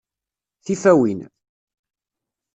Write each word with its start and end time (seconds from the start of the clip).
Tifawin! 0.65 1.19